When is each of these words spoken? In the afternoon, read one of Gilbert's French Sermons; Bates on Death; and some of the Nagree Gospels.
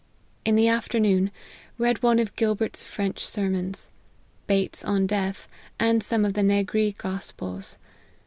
In 0.45 0.55
the 0.55 0.67
afternoon, 0.67 1.29
read 1.77 2.01
one 2.01 2.17
of 2.17 2.35
Gilbert's 2.35 2.83
French 2.83 3.23
Sermons; 3.23 3.91
Bates 4.47 4.83
on 4.83 5.05
Death; 5.05 5.47
and 5.79 6.01
some 6.01 6.25
of 6.25 6.33
the 6.33 6.41
Nagree 6.41 6.97
Gospels. 6.97 7.77